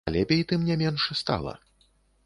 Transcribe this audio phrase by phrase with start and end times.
[0.09, 1.55] А лепей, тым не менш, стала.